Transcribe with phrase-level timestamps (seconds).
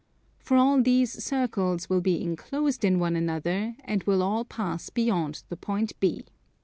[0.39, 5.43] For all these circles will be enclosed in one another and will all pass beyond
[5.49, 6.25] the point B.